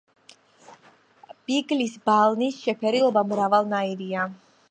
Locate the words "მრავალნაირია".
3.35-4.27